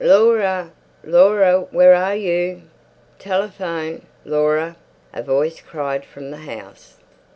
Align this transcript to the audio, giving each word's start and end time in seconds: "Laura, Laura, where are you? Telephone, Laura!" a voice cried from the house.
"Laura, 0.03 0.71
Laura, 1.03 1.61
where 1.69 1.93
are 1.93 2.15
you? 2.15 2.63
Telephone, 3.19 4.01
Laura!" 4.25 4.75
a 5.13 5.21
voice 5.21 5.61
cried 5.61 6.03
from 6.03 6.31
the 6.31 6.37
house. 6.37 6.95